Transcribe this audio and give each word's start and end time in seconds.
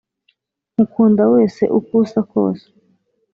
Nkukunda 0.73 1.23
wese 1.33 1.63
ukusa 1.79 2.19
kose 2.31 2.65